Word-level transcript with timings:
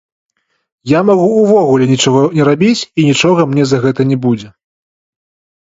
Я 0.91 1.01
магу 1.09 1.27
ўвогуле 1.41 1.85
нічога 1.93 2.23
не 2.37 2.43
рабіць, 2.49 2.79
і 2.83 3.01
нічога 3.11 3.39
мне 3.53 3.63
за 3.73 3.77
гэта 3.85 4.01
не 4.15 4.21
будзе. 4.25 4.47